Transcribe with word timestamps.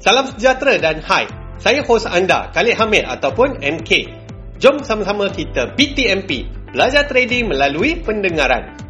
Salam 0.00 0.32
sejahtera 0.32 0.80
dan 0.80 1.04
hai. 1.04 1.28
Saya 1.60 1.84
hos 1.84 2.08
anda, 2.08 2.48
Khalid 2.56 2.72
Hamid 2.80 3.04
ataupun 3.04 3.60
MK. 3.60 4.08
Jom 4.56 4.80
sama-sama 4.80 5.28
kita 5.28 5.76
BTMP, 5.76 6.48
belajar 6.72 7.04
trading 7.04 7.52
melalui 7.52 8.00
pendengaran. 8.00 8.80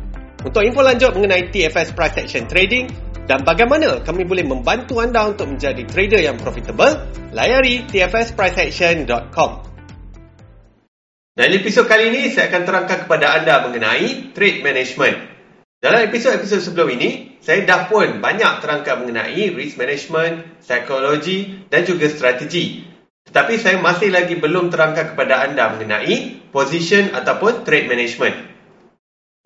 Untuk 0.46 0.62
info 0.62 0.87
lanjut 0.87 1.11
mengenai 1.19 1.51
TFS 1.51 1.99
Price 1.99 2.15
Action 2.15 2.46
Trading 2.46 2.87
dan 3.27 3.43
bagaimana 3.43 4.07
kami 4.07 4.23
boleh 4.23 4.46
membantu 4.46 5.03
anda 5.03 5.27
untuk 5.27 5.51
menjadi 5.51 5.83
trader 5.83 6.23
yang 6.23 6.38
profitable, 6.38 6.95
layari 7.34 7.90
tfspriceaction.com. 7.90 9.50
Dalam 11.34 11.52
episod 11.58 11.90
kali 11.90 12.14
ini, 12.14 12.30
saya 12.30 12.54
akan 12.54 12.62
terangkan 12.62 12.98
kepada 13.11 13.27
anda 13.34 13.66
mengenai 13.66 14.30
trade 14.30 14.62
management. 14.62 15.39
Dalam 15.81 16.12
episod-episod 16.12 16.61
sebelum 16.61 16.93
ini, 16.93 17.41
saya 17.41 17.65
dah 17.65 17.89
pun 17.89 18.21
banyak 18.21 18.61
terangkan 18.61 19.01
mengenai 19.01 19.49
risk 19.57 19.80
management, 19.80 20.61
psikologi 20.61 21.65
dan 21.73 21.89
juga 21.89 22.05
strategi. 22.12 22.84
Tetapi 23.25 23.57
saya 23.57 23.80
masih 23.80 24.12
lagi 24.12 24.37
belum 24.37 24.69
terangkan 24.69 25.16
kepada 25.16 25.48
anda 25.48 25.73
mengenai 25.73 26.52
position 26.52 27.16
ataupun 27.16 27.65
trade 27.65 27.88
management. 27.88 28.37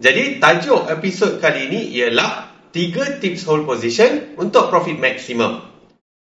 Jadi 0.02 0.42
tajuk 0.42 0.91
episod 0.91 1.39
kali 1.39 1.70
ini 1.70 1.95
ialah 2.02 2.51
3 2.75 3.23
tips 3.23 3.47
hold 3.47 3.62
position 3.62 4.34
untuk 4.34 4.75
profit 4.75 4.98
maximum. 4.98 5.62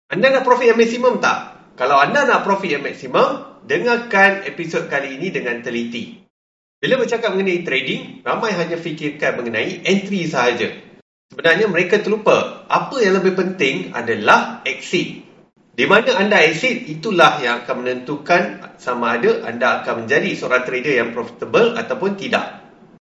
Anda 0.07 0.39
nak 0.39 0.47
profit 0.47 0.71
yang 0.71 0.79
maksimum 0.79 1.19
tak? 1.19 1.75
Kalau 1.75 1.99
anda 1.99 2.23
nak 2.23 2.47
profit 2.47 2.79
yang 2.79 2.83
maksimum, 2.87 3.59
dengarkan 3.67 4.47
episod 4.47 4.87
kali 4.87 5.19
ini 5.19 5.35
dengan 5.35 5.59
teliti. 5.59 6.26
Bila 6.77 7.01
bercakap 7.01 7.33
mengenai 7.33 7.65
trading, 7.65 8.21
ramai 8.21 8.53
hanya 8.53 8.77
fikirkan 8.77 9.41
mengenai 9.41 9.81
entry 9.81 10.29
sahaja. 10.29 10.69
Sebenarnya 11.33 11.65
mereka 11.65 11.97
terlupa 11.97 12.69
apa 12.69 13.01
yang 13.01 13.17
lebih 13.17 13.33
penting 13.33 13.97
adalah 13.97 14.61
exit. 14.61 15.25
Di 15.73 15.85
mana 15.89 16.13
anda 16.21 16.37
exit, 16.45 16.85
itulah 16.85 17.41
yang 17.41 17.65
akan 17.65 17.81
menentukan 17.81 18.41
sama 18.77 19.17
ada 19.17 19.45
anda 19.49 19.81
akan 19.81 20.05
menjadi 20.05 20.37
seorang 20.37 20.69
trader 20.69 20.93
yang 21.01 21.09
profitable 21.17 21.73
ataupun 21.73 22.13
tidak. 22.13 22.61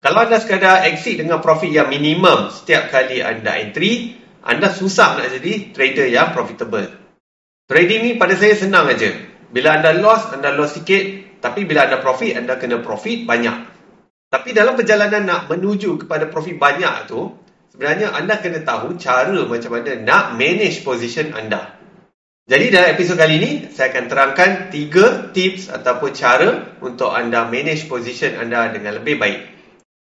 Kalau 0.03 0.27
anda 0.27 0.43
sekadar 0.43 0.83
exit 0.83 1.23
dengan 1.23 1.39
profit 1.39 1.71
yang 1.71 1.87
minimum 1.87 2.51
setiap 2.51 2.91
kali 2.91 3.23
anda 3.23 3.55
entry, 3.55 4.19
anda 4.43 4.75
susah 4.75 5.23
nak 5.23 5.39
jadi 5.39 5.71
trader 5.71 6.07
yang 6.11 6.35
profitable. 6.35 6.91
Trading 7.71 7.99
ni 8.03 8.11
pada 8.19 8.35
saya 8.35 8.59
senang 8.59 8.91
aja. 8.91 9.31
Bila 9.53 9.77
anda 9.77 9.93
loss, 9.93 10.33
anda 10.33 10.49
loss 10.49 10.73
sikit, 10.73 11.37
tapi 11.37 11.69
bila 11.69 11.85
anda 11.85 12.01
profit, 12.01 12.33
anda 12.33 12.57
kena 12.57 12.81
profit 12.81 13.29
banyak. 13.29 13.69
Tapi 14.33 14.49
dalam 14.49 14.73
perjalanan 14.73 15.29
nak 15.29 15.41
menuju 15.45 16.01
kepada 16.01 16.25
profit 16.25 16.57
banyak 16.57 17.05
tu, 17.05 17.37
sebenarnya 17.69 18.17
anda 18.17 18.41
kena 18.41 18.65
tahu 18.65 18.97
cara 18.97 19.29
macam 19.45 19.77
mana 19.77 19.93
nak 20.01 20.33
manage 20.33 20.81
position 20.81 21.37
anda. 21.37 21.77
Jadi 22.49 22.73
dalam 22.73 22.97
episod 22.97 23.13
kali 23.15 23.39
ini, 23.39 23.51
saya 23.69 23.93
akan 23.93 24.05
terangkan 24.09 24.49
tiga 24.73 25.29
tips 25.31 25.69
ataupun 25.69 26.11
cara 26.17 26.49
untuk 26.81 27.13
anda 27.13 27.45
manage 27.45 27.85
position 27.85 28.35
anda 28.35 28.73
dengan 28.73 28.99
lebih 28.99 29.21
baik. 29.21 29.39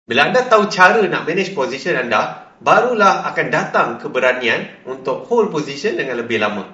Bila 0.07 0.31
anda 0.31 0.47
tahu 0.47 0.71
cara 0.71 1.03
nak 1.11 1.27
manage 1.27 1.53
position 1.53 1.99
anda, 1.99 2.55
barulah 2.63 3.27
akan 3.35 3.47
datang 3.51 3.89
keberanian 3.99 4.87
untuk 4.87 5.27
hold 5.27 5.51
position 5.51 5.99
dengan 5.99 6.23
lebih 6.23 6.39
lama. 6.39 6.71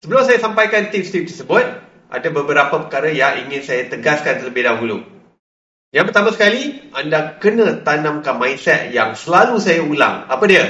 Sebelum 0.00 0.24
saya 0.24 0.40
sampaikan 0.40 0.88
tips-tips 0.88 1.38
tersebut, 1.38 1.79
ada 2.10 2.28
beberapa 2.34 2.74
perkara 2.86 3.14
yang 3.14 3.46
ingin 3.46 3.62
saya 3.62 3.86
tegaskan 3.86 4.42
terlebih 4.42 4.66
dahulu. 4.66 5.06
Yang 5.90 6.04
pertama 6.10 6.30
sekali, 6.34 6.90
anda 6.94 7.38
kena 7.38 7.82
tanamkan 7.86 8.38
mindset 8.38 8.90
yang 8.90 9.14
selalu 9.14 9.62
saya 9.62 9.82
ulang. 9.82 10.26
Apa 10.26 10.44
dia? 10.46 10.66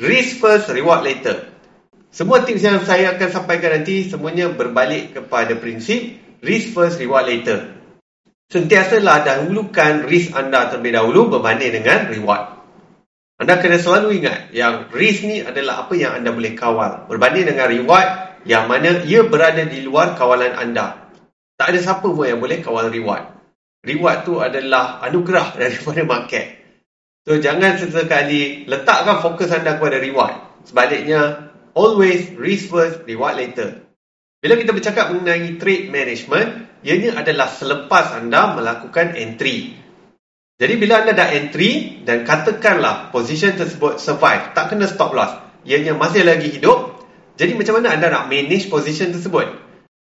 Risk 0.00 0.40
first, 0.40 0.72
reward 0.72 1.04
later. 1.04 1.48
Semua 2.10 2.42
tips 2.42 2.64
yang 2.64 2.80
saya 2.82 3.14
akan 3.14 3.28
sampaikan 3.30 3.76
nanti 3.76 4.08
semuanya 4.08 4.50
berbalik 4.50 5.14
kepada 5.14 5.54
prinsip 5.56 6.18
risk 6.40 6.72
first, 6.72 6.96
reward 6.98 7.28
later. 7.28 7.76
Sentiasalah 8.50 9.22
dahulukan 9.22 10.10
risk 10.10 10.34
anda 10.34 10.66
terlebih 10.72 10.98
dahulu 10.98 11.38
berbanding 11.38 11.70
dengan 11.70 12.10
reward. 12.10 12.58
Anda 13.40 13.56
kena 13.56 13.80
selalu 13.80 14.20
ingat 14.20 14.52
yang 14.52 14.92
risk 14.92 15.24
ni 15.24 15.40
adalah 15.40 15.86
apa 15.86 15.96
yang 15.96 16.18
anda 16.20 16.34
boleh 16.34 16.52
kawal. 16.58 17.08
Berbanding 17.08 17.54
dengan 17.54 17.70
reward, 17.70 18.29
yang 18.48 18.68
mana 18.70 19.04
ia 19.04 19.26
berada 19.26 19.64
di 19.68 19.84
luar 19.84 20.16
kawalan 20.16 20.56
anda. 20.56 21.12
Tak 21.60 21.76
ada 21.76 21.78
siapa 21.80 22.08
pun 22.08 22.24
yang 22.24 22.40
boleh 22.40 22.64
kawal 22.64 22.88
reward. 22.88 23.36
Reward 23.84 24.18
tu 24.24 24.40
adalah 24.40 25.00
anugerah 25.04 25.54
daripada 25.60 26.02
market. 26.04 26.46
So 27.28 27.36
jangan 27.36 27.76
sesekali 27.76 28.64
letakkan 28.64 29.20
fokus 29.20 29.52
anda 29.52 29.76
kepada 29.76 30.00
reward. 30.00 30.64
Sebaliknya, 30.64 31.52
always 31.76 32.32
risk 32.36 32.72
first, 32.72 33.04
reward 33.04 33.36
later. 33.36 33.84
Bila 34.40 34.56
kita 34.56 34.72
bercakap 34.72 35.12
mengenai 35.12 35.60
trade 35.60 35.92
management, 35.92 36.80
ianya 36.80 37.20
adalah 37.20 37.52
selepas 37.52 38.16
anda 38.16 38.56
melakukan 38.56 39.12
entry. 39.20 39.76
Jadi 40.56 40.74
bila 40.80 41.04
anda 41.04 41.12
dah 41.12 41.28
entry 41.28 42.00
dan 42.08 42.24
katakanlah 42.24 43.12
position 43.12 43.52
tersebut 43.56 44.00
survive, 44.00 44.56
tak 44.56 44.72
kena 44.72 44.88
stop 44.88 45.12
loss, 45.12 45.36
ianya 45.68 45.92
masih 45.92 46.24
lagi 46.24 46.52
hidup, 46.56 46.89
jadi 47.40 47.56
macam 47.56 47.80
mana 47.80 47.96
anda 47.96 48.12
nak 48.12 48.28
manage 48.28 48.68
position 48.68 49.16
tersebut? 49.16 49.48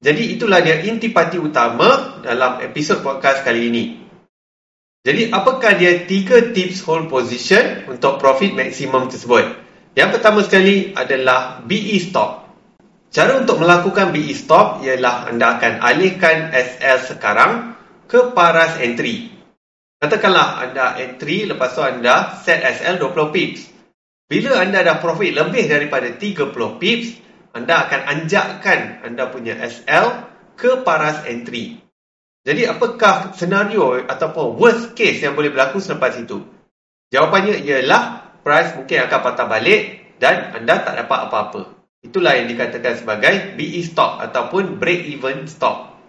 Jadi 0.02 0.34
itulah 0.34 0.58
dia 0.66 0.82
intipati 0.82 1.38
utama 1.38 2.18
dalam 2.26 2.58
episod 2.58 3.06
podcast 3.06 3.46
kali 3.46 3.70
ini. 3.70 3.84
Jadi 5.06 5.30
apakah 5.30 5.78
dia 5.78 6.10
tiga 6.10 6.50
tips 6.50 6.82
hold 6.82 7.06
position 7.06 7.86
untuk 7.86 8.18
profit 8.18 8.50
maksimum 8.58 9.06
tersebut? 9.06 9.46
Yang 9.94 10.18
pertama 10.18 10.42
sekali 10.42 10.90
adalah 10.90 11.62
BE 11.62 12.02
stop. 12.02 12.50
Cara 13.14 13.38
untuk 13.38 13.62
melakukan 13.62 14.10
BE 14.10 14.34
stop 14.34 14.82
ialah 14.82 15.30
anda 15.30 15.54
akan 15.54 15.86
alihkan 15.86 16.50
SL 16.50 17.14
sekarang 17.14 17.78
ke 18.10 18.34
paras 18.34 18.74
entry. 18.82 19.30
Katakanlah 20.02 20.66
anda 20.66 20.98
entry 20.98 21.46
lepas 21.46 21.78
tu 21.78 21.82
anda 21.86 22.34
set 22.42 22.58
SL 22.58 22.98
20 22.98 23.30
pips. 23.30 23.70
Bila 24.26 24.58
anda 24.62 24.82
dah 24.82 24.98
profit 24.98 25.30
lebih 25.30 25.70
daripada 25.70 26.10
30 26.10 26.54
pips, 26.78 27.19
anda 27.50 27.86
akan 27.86 28.00
anjakkan 28.06 29.02
anda 29.02 29.30
punya 29.30 29.58
SL 29.58 30.26
ke 30.54 30.86
paras 30.86 31.26
entry. 31.26 31.80
Jadi 32.40 32.64
apakah 32.64 33.36
senario 33.36 34.00
ataupun 34.00 34.56
worst 34.56 34.96
case 34.96 35.20
yang 35.20 35.36
boleh 35.36 35.52
berlaku 35.52 35.76
selepas 35.76 36.16
itu? 36.16 36.40
Jawapannya 37.12 37.60
ialah 37.60 38.32
price 38.40 38.80
mungkin 38.80 39.04
akan 39.04 39.20
patah 39.20 39.46
balik 39.50 39.82
dan 40.16 40.56
anda 40.56 40.80
tak 40.80 41.04
dapat 41.04 41.18
apa-apa. 41.28 41.60
Itulah 42.00 42.40
yang 42.40 42.48
dikatakan 42.48 42.96
sebagai 42.96 43.60
BE 43.60 43.84
stop 43.84 44.24
ataupun 44.24 44.80
break 44.80 45.04
even 45.12 45.44
stop. 45.44 46.00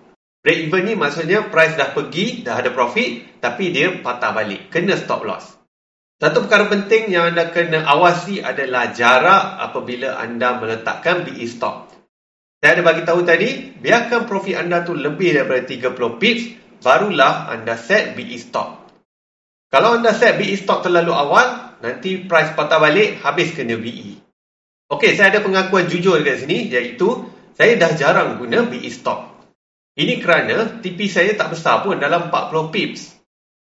Break 0.41 0.71
even 0.71 0.87
ni 0.87 0.93
maksudnya 0.95 1.51
price 1.51 1.75
dah 1.75 1.91
pergi, 1.91 2.47
dah 2.47 2.63
ada 2.63 2.71
profit 2.71 3.43
tapi 3.43 3.75
dia 3.75 3.99
patah 3.99 4.31
balik. 4.31 4.71
Kena 4.71 4.95
stop 4.95 5.27
loss. 5.27 5.60
Satu 6.21 6.45
perkara 6.45 6.69
penting 6.69 7.09
yang 7.09 7.33
anda 7.33 7.49
kena 7.49 7.81
awasi 7.81 8.45
adalah 8.45 8.93
jarak 8.93 9.57
apabila 9.57 10.21
anda 10.21 10.53
meletakkan 10.61 11.25
BE 11.25 11.49
stop. 11.49 11.89
Saya 12.61 12.77
ada 12.77 12.85
bagi 12.85 13.01
tahu 13.01 13.25
tadi, 13.25 13.73
biarkan 13.81 14.29
profit 14.29 14.53
anda 14.53 14.85
tu 14.85 14.93
lebih 14.93 15.33
daripada 15.33 15.65
30 15.65 16.21
pips, 16.21 16.43
barulah 16.85 17.49
anda 17.49 17.73
set 17.73 18.13
BE 18.13 18.37
stop. 18.37 18.93
Kalau 19.73 19.97
anda 19.97 20.13
set 20.13 20.37
BE 20.37 20.53
stop 20.61 20.85
terlalu 20.85 21.09
awal, 21.09 21.73
nanti 21.81 22.21
price 22.21 22.53
patah 22.53 22.77
balik, 22.77 23.17
habis 23.25 23.57
kena 23.57 23.81
BE. 23.81 24.21
Okey, 24.93 25.17
saya 25.17 25.33
ada 25.33 25.41
pengakuan 25.41 25.89
jujur 25.89 26.21
dekat 26.21 26.45
sini, 26.45 26.69
iaitu 26.69 27.25
saya 27.57 27.81
dah 27.81 27.97
jarang 27.97 28.37
guna 28.37 28.61
BE 28.69 28.93
stop. 28.93 29.41
Ini 29.97 30.21
kerana 30.21 30.85
TP 30.85 31.09
saya 31.09 31.33
tak 31.33 31.57
besar 31.57 31.81
pun 31.81 31.97
dalam 31.97 32.29
40 32.29 32.69
pips. 32.69 33.10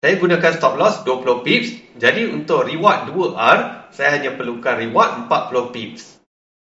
Saya 0.03 0.19
gunakan 0.19 0.53
stop 0.59 0.75
loss 0.83 1.07
20 1.07 1.47
pips. 1.47 1.69
Jadi 1.95 2.27
untuk 2.27 2.67
reward 2.67 3.15
2R, 3.15 3.59
saya 3.95 4.19
hanya 4.19 4.35
perlukan 4.35 4.75
reward 4.75 5.31
40 5.31 5.71
pips. 5.71 6.19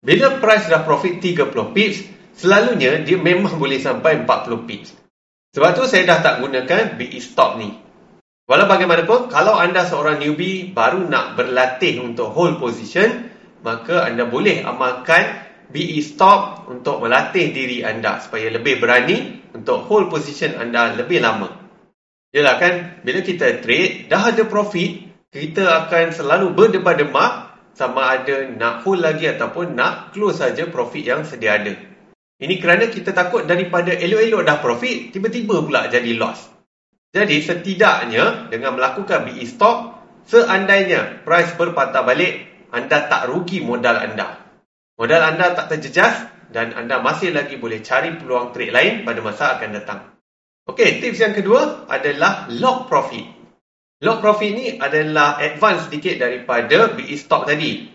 Bila 0.03 0.43
price 0.43 0.67
dah 0.67 0.83
profit 0.83 1.23
30 1.23 1.47
pips, 1.71 2.11
selalunya 2.35 2.99
dia 3.07 3.15
memang 3.15 3.55
boleh 3.55 3.79
sampai 3.79 4.27
40 4.27 4.67
pips. 4.67 4.99
Sebab 5.55 5.71
tu 5.79 5.87
saya 5.87 6.11
dah 6.11 6.19
tak 6.27 6.35
gunakan 6.43 6.99
BE 6.99 7.23
stop 7.23 7.63
ni. 7.63 7.71
Walau 8.51 8.67
bagaimanapun, 8.67 9.31
kalau 9.31 9.55
anda 9.55 9.87
seorang 9.87 10.19
newbie 10.19 10.75
baru 10.75 11.07
nak 11.07 11.39
berlatih 11.39 12.03
untuk 12.03 12.35
hold 12.35 12.59
position, 12.59 13.31
maka 13.63 14.11
anda 14.11 14.27
boleh 14.27 14.67
amalkan 14.67 15.47
BE 15.71 16.03
stop 16.03 16.67
untuk 16.67 16.99
melatih 16.99 17.55
diri 17.55 17.87
anda 17.87 18.19
supaya 18.19 18.51
lebih 18.51 18.83
berani 18.83 19.47
untuk 19.55 19.87
hold 19.87 20.11
position 20.11 20.59
anda 20.59 20.99
lebih 20.99 21.23
lama. 21.23 21.60
Yalah 22.31 22.57
kan, 22.63 22.75
bila 23.03 23.27
kita 23.27 23.59
trade, 23.59 24.07
dah 24.07 24.31
ada 24.31 24.47
profit, 24.47 25.11
kita 25.35 25.67
akan 25.67 26.15
selalu 26.15 26.55
berdebar-debar 26.55 27.59
sama 27.75 28.19
ada 28.19 28.47
nak 28.51 28.87
hold 28.87 29.03
lagi 29.03 29.27
ataupun 29.27 29.75
nak 29.75 30.15
close 30.15 30.39
saja 30.39 30.67
profit 30.71 31.03
yang 31.07 31.23
sedia 31.27 31.59
ada. 31.59 31.75
Ini 32.41 32.55
kerana 32.63 32.87
kita 32.87 33.11
takut 33.11 33.45
daripada 33.45 33.91
elok-elok 33.93 34.43
dah 34.47 34.59
profit, 34.63 35.11
tiba-tiba 35.11 35.59
pula 35.61 35.91
jadi 35.91 36.15
loss. 36.15 36.51
Jadi 37.11 37.43
setidaknya 37.43 38.47
dengan 38.47 38.79
melakukan 38.79 39.27
BE 39.27 39.43
stop, 39.51 39.99
seandainya 40.31 41.27
price 41.27 41.59
berpatah 41.59 42.07
balik, 42.07 42.47
anda 42.71 43.11
tak 43.11 43.27
rugi 43.27 43.59
modal 43.59 43.99
anda. 43.99 44.39
Modal 44.95 45.35
anda 45.35 45.51
tak 45.59 45.75
terjejas, 45.75 46.31
dan 46.51 46.75
anda 46.75 46.99
masih 46.99 47.31
lagi 47.31 47.59
boleh 47.59 47.83
cari 47.83 48.15
peluang 48.19 48.51
trade 48.51 48.75
lain 48.75 48.95
pada 49.07 49.19
masa 49.23 49.59
akan 49.59 49.71
datang. 49.75 50.01
Okey, 50.69 51.01
tips 51.01 51.21
yang 51.23 51.33
kedua 51.33 51.89
adalah 51.89 52.51
lock 52.53 52.93
profit. 52.93 53.25
Lock 54.01 54.21
profit 54.21 54.51
ni 54.53 54.67
adalah 54.77 55.41
advance 55.41 55.89
sedikit 55.89 56.21
daripada 56.21 56.93
BE 56.93 57.17
stock 57.17 57.49
tadi. 57.49 57.89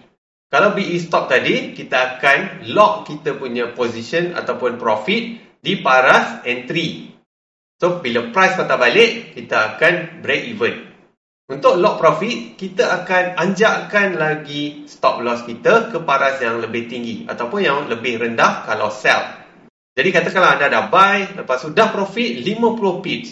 Kalau 0.50 0.74
BE 0.74 0.98
stock 1.02 1.26
tadi, 1.30 1.74
kita 1.74 2.18
akan 2.18 2.70
lock 2.74 3.10
kita 3.10 3.38
punya 3.38 3.74
position 3.74 4.38
ataupun 4.38 4.78
profit 4.78 5.24
di 5.62 5.82
paras 5.82 6.46
entry. 6.46 7.10
So, 7.82 8.00
bila 8.00 8.30
price 8.32 8.56
patah 8.56 8.80
balik, 8.80 9.36
kita 9.36 9.76
akan 9.76 10.24
break 10.24 10.44
even. 10.54 10.76
Untuk 11.46 11.78
lock 11.78 12.02
profit, 12.02 12.58
kita 12.58 13.04
akan 13.04 13.38
anjakkan 13.38 14.18
lagi 14.18 14.90
stop 14.90 15.22
loss 15.22 15.46
kita 15.46 15.94
ke 15.94 16.02
paras 16.02 16.42
yang 16.42 16.58
lebih 16.58 16.90
tinggi 16.90 17.30
ataupun 17.30 17.62
yang 17.62 17.86
lebih 17.86 18.18
rendah 18.18 18.66
kalau 18.66 18.90
sell. 18.90 19.45
Jadi 19.96 20.10
katakanlah 20.12 20.60
anda 20.60 20.68
dah 20.68 20.92
buy, 20.92 21.40
lepas 21.40 21.64
tu 21.64 21.72
dah 21.72 21.88
profit 21.88 22.44
50 22.44 23.00
pips. 23.00 23.30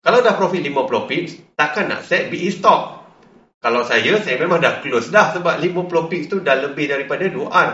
Kalau 0.00 0.24
dah 0.24 0.32
profit 0.40 0.64
50 0.64 1.04
pips, 1.04 1.30
takkan 1.52 1.92
nak 1.92 2.08
set 2.08 2.32
BE 2.32 2.48
stop. 2.48 3.04
Kalau 3.60 3.84
saya, 3.84 4.16
saya 4.24 4.40
memang 4.40 4.62
dah 4.62 4.80
close 4.80 5.12
dah 5.12 5.36
sebab 5.36 5.60
50 5.60 6.08
pips 6.08 6.26
tu 6.32 6.40
dah 6.40 6.56
lebih 6.56 6.88
daripada 6.88 7.28
2R. 7.28 7.70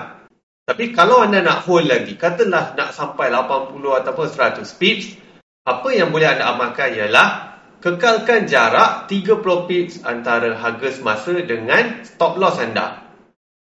Tapi 0.64 0.96
kalau 0.96 1.22
anda 1.22 1.44
nak 1.44 1.62
hold 1.69 1.86
lagi, 1.86 2.19
katalah 2.19 2.75
nak 2.75 2.90
sampai 2.96 3.31
80 3.31 4.00
ataupun 4.02 4.26
100 4.26 4.64
pips, 4.81 5.14
apa 5.62 5.88
yang 5.94 6.10
boleh 6.10 6.26
anda 6.26 6.50
amalkan 6.50 6.90
ialah 6.90 7.60
kekalkan 7.84 8.48
jarak 8.48 9.06
30 9.12 9.69
pips 9.69 10.02
antara 10.08 10.56
harga 10.56 10.88
semasa 10.88 11.36
dengan 11.44 12.00
stop 12.02 12.40
loss 12.40 12.56
anda. 12.56 13.04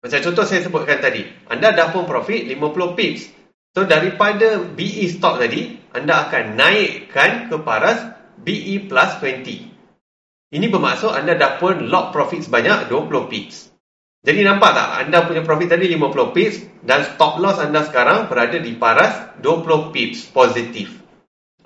Macam 0.01 0.21
contoh 0.23 0.47
saya 0.47 0.63
sebutkan 0.63 1.03
tadi, 1.03 1.27
anda 1.51 1.75
dah 1.75 1.91
pun 1.91 2.07
profit 2.07 2.47
50 2.47 2.97
pips. 2.97 3.44
So 3.75 3.83
daripada 3.91 4.63
BE 4.63 5.11
stop 5.11 5.43
tadi, 5.43 5.75
anda 5.91 6.31
akan 6.31 6.55
naikkan 6.55 7.51
ke 7.51 7.59
paras 7.59 8.07
BE 8.39 8.87
plus 8.87 9.19
20. 9.19 10.55
Ini 10.55 10.67
bermaksud 10.71 11.11
anda 11.11 11.35
dah 11.35 11.59
pun 11.59 11.91
lock 11.91 12.15
profit 12.15 12.47
sebanyak 12.47 12.87
20 12.87 13.11
pips. 13.27 13.75
Jadi 14.23 14.47
nampak 14.47 14.79
tak? 14.79 14.89
Anda 15.03 15.27
punya 15.27 15.43
profit 15.43 15.75
tadi 15.75 15.91
50 15.91 16.31
pips 16.31 16.57
dan 16.87 17.03
stop 17.03 17.43
loss 17.43 17.59
anda 17.59 17.83
sekarang 17.83 18.31
berada 18.31 18.63
di 18.63 18.79
paras 18.79 19.35
20 19.43 19.91
pips 19.91 20.31
positif. 20.31 20.95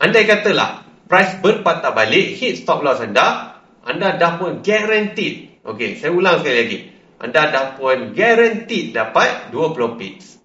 Andai 0.01 0.25
katalah 0.25 0.89
price 1.05 1.37
berpatah 1.45 1.93
balik 1.93 2.41
hit 2.41 2.65
stop 2.65 2.81
loss 2.81 3.05
anda, 3.05 3.61
anda 3.85 4.17
dah 4.17 4.41
pun 4.41 4.65
guaranteed. 4.65 5.61
Okey, 5.61 6.01
saya 6.01 6.17
ulang 6.17 6.41
sekali 6.41 6.57
lagi. 6.57 6.79
Anda 7.21 7.53
dah 7.53 7.67
pun 7.77 8.17
guaranteed 8.17 8.97
dapat 8.97 9.53
20 9.53 10.01
pips. 10.01 10.38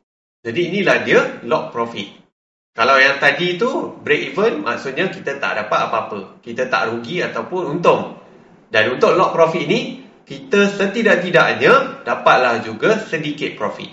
Jadi 0.44 0.62
inilah 0.76 0.98
dia 1.08 1.20
lock 1.48 1.72
profit. 1.72 2.20
Kalau 2.76 3.00
yang 3.00 3.22
tadi 3.24 3.56
tu 3.56 3.96
break 4.04 4.36
even 4.36 4.66
maksudnya 4.68 5.08
kita 5.08 5.40
tak 5.40 5.56
dapat 5.56 5.80
apa-apa. 5.88 6.44
Kita 6.44 6.68
tak 6.68 6.92
rugi 6.92 7.24
ataupun 7.24 7.80
untung. 7.80 8.20
Dan 8.68 9.00
untuk 9.00 9.16
lock 9.16 9.32
profit 9.32 9.64
ni 9.64 10.04
kita 10.28 10.68
setidak-tidaknya 10.68 12.04
dapatlah 12.04 12.60
juga 12.60 13.00
sedikit 13.00 13.56
profit. 13.56 13.88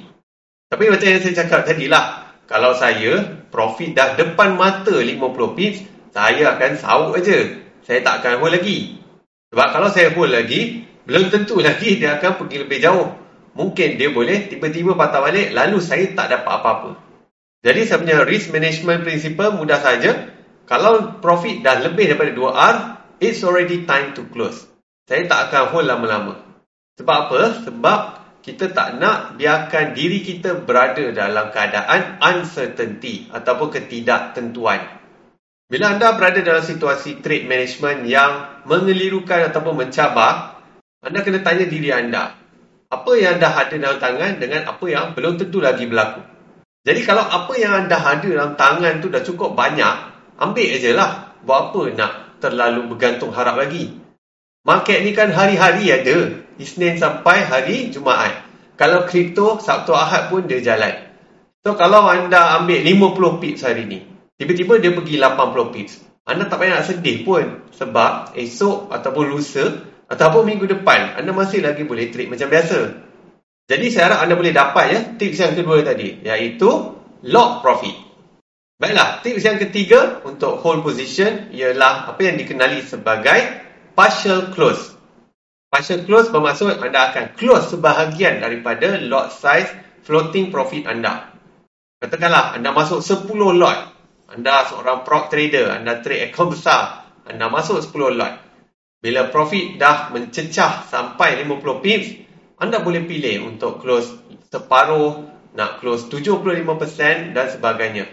Tapi 0.71 0.91
macam 0.91 1.07
yang 1.07 1.23
saya 1.23 1.35
cakap 1.45 1.67
tadi 1.67 1.87
lah. 1.87 2.35
Kalau 2.51 2.75
saya 2.75 3.23
profit 3.51 3.95
dah 3.95 4.19
depan 4.19 4.59
mata 4.59 4.91
50 4.91 5.55
pips, 5.55 5.79
saya 6.11 6.59
akan 6.59 6.73
sauk 6.79 7.15
aja. 7.15 7.39
Saya 7.87 8.03
tak 8.03 8.23
akan 8.23 8.43
hold 8.43 8.55
lagi. 8.59 8.99
Sebab 9.55 9.69
kalau 9.71 9.89
saya 9.91 10.11
hold 10.15 10.31
lagi, 10.35 10.83
belum 11.07 11.31
tentu 11.31 11.59
lagi 11.59 11.99
dia 11.99 12.19
akan 12.19 12.43
pergi 12.43 12.57
lebih 12.63 12.79
jauh. 12.83 13.20
Mungkin 13.55 13.99
dia 13.99 14.15
boleh 14.15 14.47
tiba-tiba 14.47 14.95
patah 14.95 15.21
balik, 15.21 15.51
lalu 15.51 15.83
saya 15.83 16.07
tak 16.15 16.31
dapat 16.31 16.53
apa-apa. 16.63 16.91
Jadi 17.61 17.81
sebenarnya 17.85 18.25
risk 18.25 18.55
management 18.55 19.05
principle 19.05 19.53
mudah 19.53 19.81
saja. 19.83 20.33
Kalau 20.65 21.19
profit 21.19 21.67
dah 21.67 21.83
lebih 21.83 22.15
daripada 22.15 22.31
2R, 22.31 22.77
it's 23.19 23.43
already 23.43 23.85
time 23.85 24.15
to 24.15 24.25
close. 24.31 24.65
Saya 25.11 25.27
tak 25.27 25.51
akan 25.51 25.63
hold 25.75 25.87
lama-lama. 25.91 26.35
Sebab 26.97 27.17
apa? 27.27 27.41
Sebab 27.67 28.01
kita 28.41 28.73
tak 28.73 28.97
nak 28.97 29.37
biarkan 29.37 29.93
diri 29.93 30.25
kita 30.25 30.57
berada 30.65 31.05
dalam 31.13 31.53
keadaan 31.53 32.23
uncertainty 32.23 33.29
ataupun 33.29 33.69
ketidaktentuan. 33.77 34.81
Bila 35.69 35.95
anda 35.95 36.17
berada 36.17 36.41
dalam 36.41 36.65
situasi 36.65 37.21
trade 37.21 37.47
management 37.47 38.09
yang 38.09 38.65
mengelirukan 38.65 39.53
ataupun 39.53 39.87
mencabar, 39.87 40.59
anda 41.05 41.21
kena 41.21 41.45
tanya 41.45 41.69
diri 41.69 41.93
anda, 41.93 42.40
apa 42.91 43.11
yang 43.15 43.39
anda 43.39 43.49
ada 43.55 43.75
dalam 43.79 43.99
tangan 44.03 44.33
dengan 44.43 44.67
apa 44.67 44.85
yang 44.91 45.15
belum 45.15 45.39
tentu 45.39 45.63
lagi 45.63 45.87
berlaku. 45.87 46.27
Jadi 46.83 47.01
kalau 47.07 47.23
apa 47.23 47.53
yang 47.55 47.87
anda 47.87 47.97
ada 47.97 48.27
dalam 48.27 48.59
tangan 48.59 48.99
tu 48.99 49.09
dah 49.09 49.23
cukup 49.23 49.55
banyak, 49.55 49.95
ambil 50.43 50.71
je 50.77 50.91
lah. 50.91 51.39
Buat 51.41 51.73
apa 51.73 51.83
nak 51.97 52.13
terlalu 52.43 52.91
bergantung 52.93 53.33
harap 53.33 53.57
lagi. 53.57 53.95
Market 54.67 55.07
ni 55.07 55.15
kan 55.15 55.33
hari-hari 55.33 55.89
ada. 55.89 56.45
Isnin 56.61 57.01
sampai 57.01 57.49
hari 57.49 57.89
Jumaat. 57.89 58.45
Kalau 58.77 59.09
kripto, 59.09 59.57
Sabtu 59.57 59.97
Ahad 59.97 60.29
pun 60.29 60.45
dia 60.45 60.61
jalan. 60.61 61.09
So 61.65 61.79
kalau 61.79 62.05
anda 62.05 62.61
ambil 62.61 62.85
50 62.85 63.41
pips 63.41 63.65
hari 63.65 63.89
ni, 63.89 64.01
Tiba-tiba 64.41 64.81
dia 64.81 64.97
pergi 64.97 65.21
80 65.21 65.75
pips. 65.77 65.93
Anda 66.25 66.49
tak 66.49 66.65
payah 66.65 66.81
nak 66.81 66.89
sedih 66.89 67.29
pun. 67.29 67.69
Sebab 67.77 68.33
esok 68.33 68.89
ataupun 68.89 69.37
lusa 69.37 69.85
ataupun 70.11 70.43
minggu 70.43 70.67
depan 70.67 71.17
anda 71.17 71.31
masih 71.31 71.63
lagi 71.63 71.87
boleh 71.87 72.11
trade 72.11 72.29
macam 72.29 72.51
biasa. 72.51 72.79
Jadi 73.71 73.87
saya 73.95 74.11
harap 74.11 74.27
anda 74.27 74.35
boleh 74.35 74.51
dapat 74.51 74.85
ya 74.91 75.01
tips 75.15 75.39
yang 75.39 75.55
kedua 75.55 75.87
tadi. 75.87 76.19
Iaitu 76.27 76.71
lock 77.31 77.63
profit. 77.63 77.95
Baiklah, 78.81 79.23
tips 79.23 79.45
yang 79.47 79.61
ketiga 79.63 80.25
untuk 80.27 80.59
hold 80.59 80.83
position 80.83 81.53
ialah 81.55 82.11
apa 82.11 82.21
yang 82.25 82.35
dikenali 82.41 82.83
sebagai 82.83 83.63
partial 83.95 84.51
close. 84.51 84.99
Partial 85.71 86.03
close 86.03 86.35
bermaksud 86.35 86.83
anda 86.83 87.15
akan 87.15 87.39
close 87.39 87.71
sebahagian 87.71 88.43
daripada 88.43 88.99
lot 88.99 89.31
size 89.31 89.71
floating 90.03 90.51
profit 90.51 90.91
anda. 90.91 91.31
Katakanlah 92.03 92.59
anda 92.59 92.75
masuk 92.75 93.05
10 93.05 93.31
lot 93.55 93.79
anda 94.31 94.63
seorang 94.67 95.03
prop 95.03 95.27
trader, 95.27 95.75
anda 95.75 95.99
trade 96.03 96.31
account 96.31 96.55
besar, 96.55 97.13
anda 97.27 97.51
masuk 97.51 97.83
10 97.83 98.19
lot. 98.19 98.50
Bila 99.01 99.33
profit 99.33 99.81
dah 99.81 100.13
mencecah 100.13 100.85
sampai 100.85 101.41
50 101.41 101.85
pips, 101.85 102.09
anda 102.61 102.85
boleh 102.85 103.09
pilih 103.09 103.49
untuk 103.49 103.81
close 103.81 104.13
separuh, 104.53 105.25
nak 105.57 105.81
close 105.81 106.13
75% 106.13 107.33
dan 107.33 107.47
sebagainya. 107.49 108.05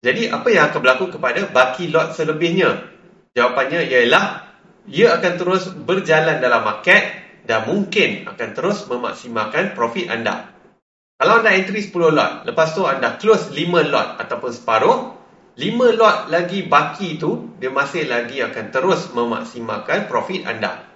Jadi 0.00 0.30
apa 0.30 0.48
yang 0.48 0.70
akan 0.70 0.80
berlaku 0.80 1.18
kepada 1.18 1.50
baki 1.50 1.90
lot 1.90 2.14
selebihnya? 2.14 2.88
Jawapannya 3.34 3.84
ialah 3.90 4.54
ia 4.86 5.18
akan 5.18 5.32
terus 5.34 5.68
berjalan 5.74 6.38
dalam 6.38 6.62
market 6.62 7.02
dan 7.44 7.66
mungkin 7.66 8.30
akan 8.30 8.48
terus 8.54 8.86
memaksimalkan 8.86 9.74
profit 9.74 10.08
anda. 10.08 10.54
Kalau 11.20 11.44
anda 11.44 11.52
entry 11.52 11.84
10 11.84 12.16
lot, 12.16 12.48
lepas 12.48 12.72
tu 12.72 12.88
anda 12.88 13.20
close 13.20 13.52
5 13.52 13.92
lot 13.92 14.16
ataupun 14.16 14.50
separuh, 14.56 15.19
lima 15.58 15.90
lot 15.90 16.30
lagi 16.30 16.66
baki 16.66 17.18
tu 17.18 17.56
dia 17.58 17.72
masih 17.72 18.06
lagi 18.06 18.38
akan 18.44 18.70
terus 18.70 19.10
memaksimalkan 19.10 20.06
profit 20.06 20.46
anda. 20.46 20.86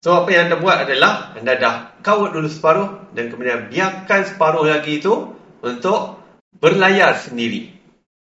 So 0.00 0.16
apa 0.16 0.32
yang 0.32 0.48
anda 0.48 0.56
buat 0.56 0.88
adalah 0.88 1.36
anda 1.36 1.60
dah 1.60 1.74
kawat 2.00 2.32
dulu 2.32 2.48
separuh 2.48 3.12
dan 3.12 3.28
kemudian 3.28 3.68
biarkan 3.68 4.24
separuh 4.24 4.64
lagi 4.64 5.04
itu 5.04 5.36
untuk 5.60 6.16
berlayar 6.56 7.20
sendiri. 7.20 7.76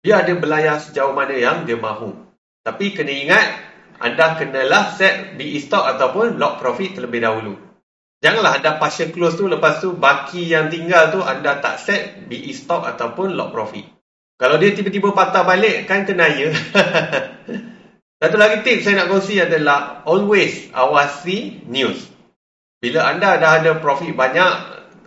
Dia 0.03 0.25
ada 0.25 0.33
berlayar 0.35 0.83
sejauh 0.83 1.15
mana 1.15 1.31
yang 1.31 1.63
dia 1.63 1.79
mahu. 1.79 2.11
Tapi 2.65 2.91
kena 2.91 3.13
ingat 3.13 3.47
anda 4.01 4.33
kenalah 4.35 4.97
set 4.97 5.37
BE 5.37 5.61
stock 5.61 5.85
ataupun 5.85 6.41
lock 6.41 6.57
profit 6.57 6.97
terlebih 6.97 7.21
dahulu. 7.21 7.53
Janganlah 8.21 8.61
anda 8.61 8.71
partial 8.77 9.13
close 9.13 9.37
tu 9.37 9.45
lepas 9.49 9.81
tu 9.81 9.93
baki 9.93 10.45
yang 10.45 10.69
tinggal 10.69 11.09
tu 11.13 11.21
anda 11.21 11.57
tak 11.57 11.81
set 11.81 12.25
BE 12.25 12.51
stock 12.53 12.83
ataupun 12.85 13.33
lock 13.33 13.53
profit. 13.53 13.85
Kalau 14.41 14.57
dia 14.57 14.73
tiba-tiba 14.73 15.13
patah 15.13 15.45
balik, 15.45 15.85
kan 15.85 16.01
kena 16.01 16.25
ya. 16.25 16.49
Satu 18.21 18.41
lagi 18.41 18.65
tips 18.65 18.89
saya 18.89 19.05
nak 19.05 19.13
kongsi 19.13 19.37
adalah 19.37 20.01
always 20.09 20.65
awasi 20.73 21.61
news. 21.69 22.09
Bila 22.81 23.05
anda 23.05 23.37
dah 23.37 23.61
ada 23.61 23.77
profit 23.77 24.17
banyak 24.17 24.53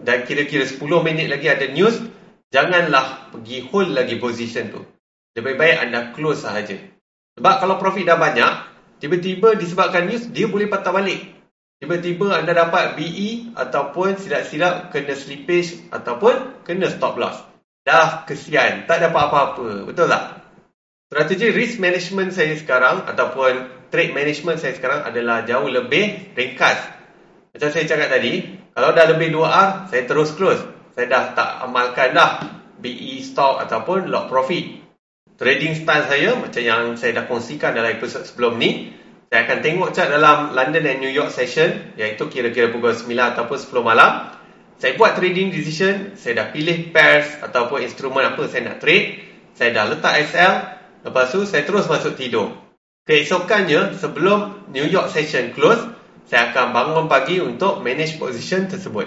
dan 0.07 0.23
kira-kira 0.23 0.63
10 0.63 0.79
minit 1.03 1.27
lagi 1.27 1.51
ada 1.51 1.67
news, 1.67 1.99
janganlah 2.55 3.35
pergi 3.35 3.67
hold 3.75 3.91
lagi 3.91 4.23
position 4.23 4.71
tu. 4.71 4.87
Lebih 5.35 5.59
baik 5.59 5.77
anda 5.83 6.15
close 6.15 6.47
sahaja. 6.47 6.79
Sebab 7.35 7.55
kalau 7.59 7.83
profit 7.83 8.07
dah 8.07 8.15
banyak, 8.15 8.53
tiba-tiba 9.03 9.59
disebabkan 9.59 10.07
news, 10.07 10.31
dia 10.31 10.47
boleh 10.47 10.71
patah 10.71 10.95
balik. 10.95 11.35
Tiba-tiba 11.83 12.39
anda 12.39 12.55
dapat 12.55 12.95
BE 12.95 13.51
ataupun 13.59 14.15
silap-silap 14.15 14.95
kena 14.95 15.19
slippage 15.19 15.91
ataupun 15.91 16.63
kena 16.63 16.87
stop 16.87 17.19
loss. 17.19 17.54
Dah 17.85 18.25
kesian, 18.25 18.89
tak 18.89 19.05
dapat 19.05 19.23
apa-apa. 19.29 19.85
Betul 19.85 20.09
tak? 20.09 20.41
Strategi 21.13 21.53
risk 21.53 21.77
management 21.77 22.33
saya 22.33 22.57
sekarang 22.57 23.05
ataupun 23.05 23.69
trade 23.93 24.17
management 24.17 24.57
saya 24.57 24.73
sekarang 24.73 25.05
adalah 25.05 25.45
jauh 25.45 25.69
lebih 25.69 26.33
ringkas. 26.33 26.81
Macam 27.53 27.69
saya 27.71 27.85
cakap 27.85 28.09
tadi, 28.09 28.57
kalau 28.73 28.91
dah 28.97 29.07
lebih 29.13 29.31
2R, 29.37 29.93
saya 29.93 30.03
terus 30.09 30.33
close. 30.33 30.65
Saya 30.97 31.07
dah 31.07 31.25
tak 31.37 31.51
amalkan 31.61 32.17
dah 32.17 32.31
BE 32.81 33.21
stock 33.21 33.63
ataupun 33.63 34.09
lot 34.09 34.33
profit. 34.33 34.81
Trading 35.37 35.77
style 35.77 36.09
saya 36.09 36.31
macam 36.41 36.63
yang 36.65 36.83
saya 36.97 37.21
dah 37.21 37.25
kongsikan 37.29 37.77
dalam 37.77 37.95
episod 37.95 38.25
sebelum 38.25 38.57
ni, 38.59 38.97
saya 39.29 39.51
akan 39.51 39.59
tengok 39.61 39.91
chart 39.93 40.09
dalam 40.09 40.55
London 40.55 40.87
and 40.89 40.99
New 41.05 41.11
York 41.11 41.31
session 41.31 41.95
iaitu 41.99 42.31
kira-kira 42.31 42.71
pukul 42.71 42.97
9 42.97 43.13
ataupun 43.13 43.59
10 43.61 43.83
malam. 43.83 44.31
Saya 44.83 44.99
buat 44.99 45.15
trading 45.15 45.55
decision, 45.55 46.19
saya 46.19 46.43
dah 46.43 46.47
pilih 46.51 46.91
pairs 46.91 47.39
ataupun 47.41 47.87
instrumen 47.87 48.27
apa 48.27 48.51
saya 48.51 48.67
nak 48.67 48.83
trade. 48.83 49.23
Saya 49.55 49.71
dah 49.71 49.85
letak 49.87 50.15
SL, 50.27 50.55
lepas 51.07 51.31
tu 51.31 51.47
saya 51.47 51.63
terus 51.63 51.87
masuk 51.87 52.19
tidur. 52.19 52.51
Keesokannya 53.07 53.95
sebelum 54.01 54.67
New 54.75 54.89
York 54.89 55.13
session 55.13 55.55
close, 55.55 55.79
saya 56.27 56.51
akan 56.51 56.73
bangun 56.75 57.07
pagi 57.07 57.39
untuk 57.39 57.85
manage 57.85 58.19
position 58.19 58.67
tersebut. 58.67 59.07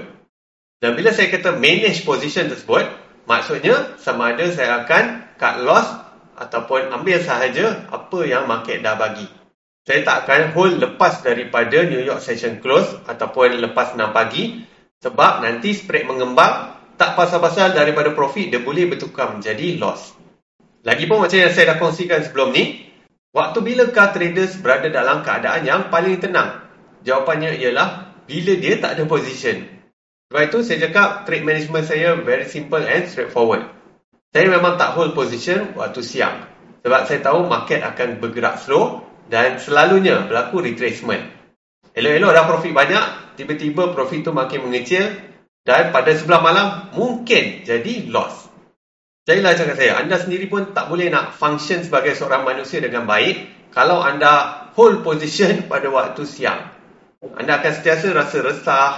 Dan 0.77 0.93
bila 0.93 1.09
saya 1.09 1.33
kata 1.33 1.57
manage 1.57 2.05
position 2.05 2.47
tersebut, 2.47 2.85
maksudnya 3.25 3.97
sama 3.97 4.37
ada 4.37 4.45
saya 4.53 4.85
akan 4.85 5.35
cut 5.35 5.55
loss 5.65 5.89
ataupun 6.37 6.93
ambil 6.93 7.17
sahaja 7.19 7.89
apa 7.89 8.19
yang 8.23 8.45
market 8.45 8.85
dah 8.85 8.93
bagi. 8.93 9.25
Saya 9.83 10.05
tak 10.05 10.27
akan 10.27 10.53
hold 10.53 10.77
lepas 10.77 11.25
daripada 11.25 11.81
New 11.89 12.03
York 12.03 12.21
session 12.21 12.61
close 12.61 13.01
ataupun 13.09 13.57
lepas 13.57 13.97
6 13.97 14.03
pagi 14.13 14.61
sebab 15.01 15.45
nanti 15.45 15.77
spread 15.77 16.09
mengembang 16.09 16.77
tak 16.97 17.13
pasal-pasal 17.13 17.77
daripada 17.77 18.11
profit 18.17 18.49
dia 18.49 18.61
boleh 18.61 18.89
bertukar 18.89 19.37
menjadi 19.37 19.77
loss. 19.77 20.17
Lagipun 20.81 21.21
macam 21.21 21.37
yang 21.37 21.53
saya 21.53 21.75
dah 21.75 21.77
kongsikan 21.77 22.25
sebelum 22.25 22.55
ni, 22.55 22.89
waktu 23.35 23.59
bilakah 23.61 24.15
traders 24.15 24.57
berada 24.57 24.89
dalam 24.89 25.21
keadaan 25.21 25.61
yang 25.67 25.81
paling 25.93 26.17
tenang? 26.17 26.65
Jawapannya 27.05 27.59
ialah 27.61 28.17
bila 28.25 28.53
dia 28.57 28.81
tak 28.81 28.97
ada 28.97 29.03
position. 29.05 29.67
Sebab 30.27 30.41
itu 30.43 30.59
saya 30.65 30.77
cakap 30.89 31.23
trade 31.23 31.45
management 31.45 31.85
saya 31.87 32.17
very 32.19 32.43
simple 32.49 32.81
and 32.83 33.07
straightforward. 33.07 33.63
Saya 34.35 34.51
memang 34.51 34.75
tak 34.75 34.91
hold 34.97 35.15
position 35.15 35.71
waktu 35.79 36.03
siang. 36.03 36.43
Sebab 36.83 37.07
saya 37.07 37.19
tahu 37.23 37.47
market 37.47 37.79
akan 37.83 38.19
bergerak 38.19 38.59
slow 38.59 39.07
dan 39.31 39.59
selalunya 39.59 40.27
berlaku 40.27 40.63
retracement. 40.63 41.31
Elok-elok 41.95 42.31
dah 42.31 42.45
profit 42.45 42.73
banyak, 42.75 43.05
tiba-tiba 43.37 43.93
profit 43.93 44.25
tu 44.25 44.33
makin 44.33 44.67
mengecil 44.67 45.13
dan 45.63 45.93
pada 45.93 46.11
sebelah 46.17 46.41
malam 46.41 46.67
mungkin 46.97 47.61
jadi 47.63 48.09
loss. 48.09 48.49
Jadilah 49.27 49.59
cakap 49.59 49.75
saya, 49.75 49.99
anda 49.99 50.15
sendiri 50.17 50.47
pun 50.47 50.71
tak 50.71 50.87
boleh 50.87 51.11
nak 51.11 51.35
function 51.35 51.83
sebagai 51.83 52.15
seorang 52.15 52.47
manusia 52.47 52.79
dengan 52.79 53.03
baik 53.03 53.69
kalau 53.75 53.99
anda 53.99 54.65
hold 54.73 55.03
position 55.03 55.63
pada 55.71 55.91
waktu 55.91 56.23
siang. 56.23 56.73
Anda 57.19 57.59
akan 57.59 57.71
sentiasa 57.75 58.15
rasa 58.15 58.37
resah, 58.39 58.91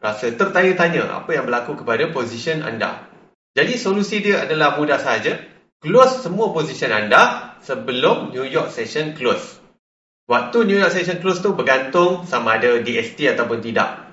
rasa 0.00 0.26
tertanya-tanya 0.32 1.04
apa 1.10 1.30
yang 1.36 1.44
berlaku 1.44 1.76
kepada 1.84 2.08
position 2.10 2.64
anda. 2.64 3.08
Jadi 3.54 3.78
solusi 3.78 4.24
dia 4.24 4.42
adalah 4.42 4.74
mudah 4.80 4.98
saja. 4.98 5.38
Close 5.84 6.24
semua 6.24 6.48
position 6.56 6.88
anda 6.88 7.54
sebelum 7.60 8.32
New 8.32 8.48
York 8.48 8.72
session 8.72 9.12
close. 9.12 9.63
Waktu 10.24 10.64
New 10.64 10.80
York 10.80 10.88
session 10.88 11.20
close 11.20 11.44
tu 11.44 11.52
bergantung 11.52 12.24
sama 12.24 12.56
ada 12.56 12.80
DST 12.80 13.28
ataupun 13.28 13.60
tidak. 13.60 14.08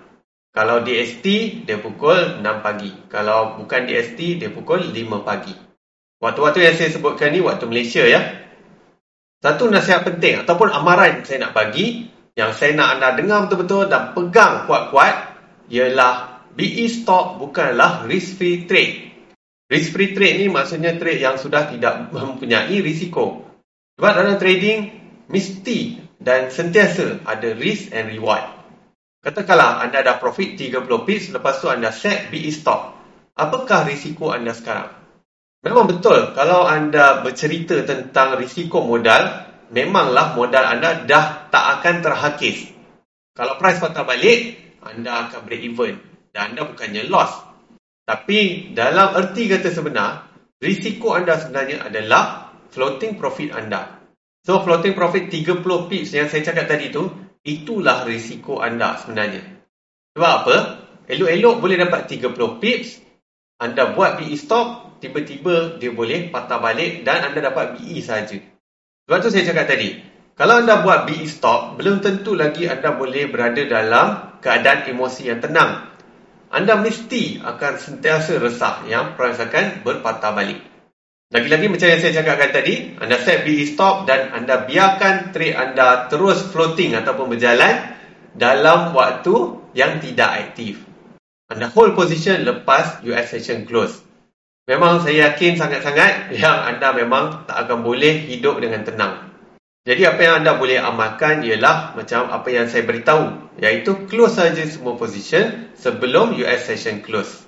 Kalau 0.52 0.84
DST, 0.84 1.24
dia 1.64 1.80
pukul 1.80 2.44
6 2.44 2.44
pagi. 2.60 2.92
Kalau 3.08 3.56
bukan 3.56 3.88
DST, 3.88 4.44
dia 4.44 4.52
pukul 4.52 4.92
5 4.92 5.24
pagi. 5.24 5.56
Waktu-waktu 6.20 6.60
yang 6.68 6.76
saya 6.76 6.92
sebutkan 6.92 7.32
ni 7.32 7.40
waktu 7.40 7.64
Malaysia 7.66 8.04
ya. 8.04 8.20
Satu 9.42 9.72
nasihat 9.72 10.06
penting 10.06 10.44
ataupun 10.46 10.70
amaran 10.70 11.26
saya 11.26 11.50
nak 11.50 11.58
bagi 11.58 12.14
yang 12.38 12.54
saya 12.54 12.78
nak 12.78 13.00
anda 13.00 13.18
dengar 13.18 13.50
betul-betul 13.50 13.90
dan 13.90 14.14
pegang 14.14 14.70
kuat-kuat 14.70 15.34
ialah 15.72 16.46
BE 16.54 16.86
stock 16.92 17.42
bukanlah 17.42 18.06
risk 18.06 18.38
free 18.38 18.70
trade. 18.70 19.10
Risk 19.66 19.98
free 19.98 20.14
trade 20.14 20.46
ni 20.46 20.46
maksudnya 20.46 20.94
trade 21.00 21.26
yang 21.26 21.42
sudah 21.42 21.74
tidak 21.74 22.14
mempunyai 22.14 22.86
risiko. 22.86 23.50
Sebab 23.98 24.12
dalam 24.14 24.38
trading, 24.38 25.01
mesti 25.32 26.04
dan 26.22 26.52
sentiasa 26.52 27.24
ada 27.26 27.56
risk 27.58 27.90
and 27.96 28.12
reward. 28.12 28.44
Katakanlah 29.22 29.86
anda 29.86 30.02
dah 30.02 30.18
profit 30.18 30.58
30 30.58 30.86
pips, 31.06 31.30
lepas 31.32 31.62
tu 31.62 31.70
anda 31.70 31.94
set 31.94 32.34
BE 32.34 32.50
stock. 32.50 32.98
Apakah 33.38 33.88
risiko 33.88 34.34
anda 34.34 34.52
sekarang? 34.52 34.92
Memang 35.62 35.86
betul, 35.86 36.34
kalau 36.34 36.66
anda 36.66 37.22
bercerita 37.22 37.86
tentang 37.86 38.34
risiko 38.42 38.82
modal, 38.82 39.46
memanglah 39.70 40.34
modal 40.34 40.66
anda 40.66 41.06
dah 41.06 41.54
tak 41.54 41.66
akan 41.80 41.96
terhakis. 42.02 42.74
Kalau 43.38 43.62
price 43.62 43.78
patah 43.78 44.02
balik, 44.02 44.58
anda 44.82 45.30
akan 45.30 45.46
break 45.46 45.62
even. 45.62 46.02
Dan 46.34 46.58
anda 46.58 46.66
bukannya 46.66 47.06
loss. 47.06 47.30
Tapi 48.02 48.74
dalam 48.74 49.14
erti 49.14 49.46
kata 49.46 49.70
sebenar, 49.70 50.34
risiko 50.58 51.14
anda 51.14 51.38
sebenarnya 51.38 51.86
adalah 51.86 52.52
floating 52.74 53.22
profit 53.22 53.54
anda. 53.54 54.01
So 54.42 54.62
floating 54.66 54.98
profit 54.98 55.30
30 55.30 55.62
pips 55.90 56.10
yang 56.18 56.28
saya 56.28 56.42
cakap 56.42 56.66
tadi 56.66 56.90
tu, 56.90 57.08
itulah 57.46 58.06
risiko 58.06 58.58
anda 58.58 58.98
sebenarnya. 58.98 59.46
Sebab 60.18 60.32
apa? 60.44 60.56
Elok-elok 61.06 61.56
boleh 61.62 61.78
dapat 61.78 62.10
30 62.10 62.62
pips, 62.62 62.90
anda 63.62 63.94
buat 63.94 64.18
BE 64.18 64.34
stop, 64.38 64.98
tiba-tiba 64.98 65.78
dia 65.78 65.94
boleh 65.94 66.34
patah 66.34 66.58
balik 66.58 67.06
dan 67.06 67.30
anda 67.30 67.54
dapat 67.54 67.78
BE 67.78 68.02
saja. 68.02 68.38
Sebab 69.06 69.18
tu 69.22 69.30
saya 69.30 69.46
cakap 69.46 69.66
tadi, 69.70 70.02
kalau 70.34 70.66
anda 70.66 70.82
buat 70.82 71.06
BE 71.06 71.30
stop, 71.30 71.78
belum 71.78 72.02
tentu 72.02 72.34
lagi 72.34 72.66
anda 72.66 72.98
boleh 72.98 73.30
berada 73.30 73.62
dalam 73.62 74.40
keadaan 74.42 74.90
emosi 74.90 75.30
yang 75.30 75.38
tenang 75.38 75.92
anda 76.52 76.76
mesti 76.76 77.40
akan 77.40 77.80
sentiasa 77.80 78.36
resah 78.36 78.84
yang 78.84 79.16
price 79.16 79.40
akan 79.40 79.88
berpatah 79.88 80.36
balik. 80.36 80.60
Lagi-lagi 81.32 81.72
macam 81.72 81.88
yang 81.88 82.02
saya 82.04 82.14
cakapkan 82.20 82.52
tadi, 82.52 82.76
anda 83.00 83.16
set 83.16 83.48
BE 83.48 83.64
stop 83.64 84.04
dan 84.04 84.36
anda 84.36 84.68
biarkan 84.68 85.32
trade 85.32 85.56
anda 85.56 86.12
terus 86.12 86.44
floating 86.52 86.92
ataupun 87.00 87.32
berjalan 87.32 87.96
dalam 88.36 88.92
waktu 88.92 89.64
yang 89.72 90.04
tidak 90.04 90.28
aktif. 90.28 90.84
Anda 91.48 91.72
hold 91.72 91.96
position 91.96 92.44
lepas 92.44 93.00
US 93.08 93.32
session 93.32 93.64
close. 93.64 94.04
Memang 94.68 95.08
saya 95.08 95.32
yakin 95.32 95.56
sangat-sangat 95.56 96.12
yang 96.44 96.68
anda 96.68 96.92
memang 96.92 97.48
tak 97.48 97.64
akan 97.64 97.80
boleh 97.80 98.28
hidup 98.28 98.60
dengan 98.60 98.84
tenang. 98.84 99.32
Jadi 99.88 100.04
apa 100.04 100.20
yang 100.20 100.34
anda 100.44 100.60
boleh 100.60 100.84
amalkan 100.84 101.48
ialah 101.48 101.96
macam 101.96 102.28
apa 102.28 102.52
yang 102.52 102.68
saya 102.68 102.84
beritahu 102.84 103.56
iaitu 103.56 104.04
close 104.12 104.36
saja 104.36 104.68
semua 104.68 105.00
position 105.00 105.72
sebelum 105.80 106.36
US 106.44 106.68
session 106.68 107.00
close. 107.00 107.48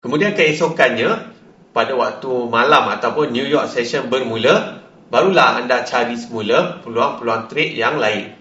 Kemudian 0.00 0.32
keesokannya 0.32 1.37
pada 1.72 1.92
waktu 1.94 2.30
malam 2.48 2.88
ataupun 2.92 3.30
New 3.30 3.44
York 3.44 3.68
session 3.70 4.08
bermula 4.08 4.82
barulah 5.08 5.60
anda 5.60 5.84
cari 5.84 6.16
semula 6.16 6.80
peluang-peluang 6.84 7.48
trade 7.48 7.74
yang 7.76 7.96
lain. 7.96 8.36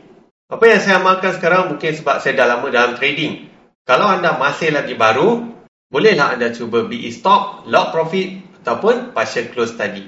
Apa 0.47 0.63
yang 0.63 0.79
saya 0.79 1.03
amalkan 1.03 1.35
sekarang 1.35 1.75
mungkin 1.75 1.91
sebab 1.91 2.23
saya 2.23 2.33
dah 2.39 2.47
lama 2.47 2.67
dalam 2.71 2.95
trading. 2.95 3.51
Kalau 3.83 4.07
anda 4.07 4.35
masih 4.35 4.71
lagi 4.71 4.95
baru, 4.95 5.43
bolehlah 5.91 6.35
anda 6.35 6.51
cuba 6.51 6.87
BE 6.87 7.11
stop, 7.11 7.67
lock 7.67 7.95
profit 7.95 8.43
ataupun 8.63 9.15
partial 9.15 9.51
close 9.51 9.75
tadi. 9.75 10.03